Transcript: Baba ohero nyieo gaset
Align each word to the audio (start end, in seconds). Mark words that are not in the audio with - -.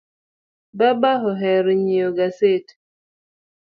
Baba 0.77 1.11
ohero 1.29 1.71
nyieo 1.81 2.09
gaset 2.17 2.67